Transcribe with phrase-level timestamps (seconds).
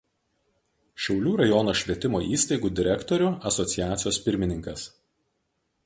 [1.07, 4.89] Šiaulių rajono švietimo įstaigų direktorių asociacijos pirmininkas.